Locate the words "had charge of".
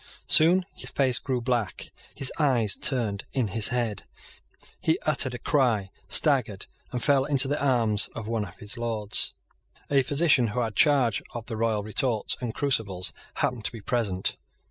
10.61-11.45